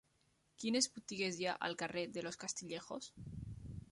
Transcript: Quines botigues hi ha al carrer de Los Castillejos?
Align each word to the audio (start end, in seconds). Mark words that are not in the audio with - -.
Quines 0.63 0.87
botigues 0.95 1.37
hi 1.41 1.47
ha 1.51 1.53
al 1.69 1.77
carrer 1.83 2.05
de 2.17 2.25
Los 2.29 2.41
Castillejos? 2.47 3.13